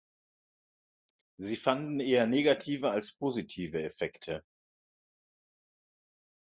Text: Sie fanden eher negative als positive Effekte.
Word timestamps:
Sie 1.37 1.55
fanden 1.57 1.99
eher 1.99 2.25
negative 2.25 2.89
als 2.89 3.11
positive 3.11 3.83
Effekte. 3.83 4.43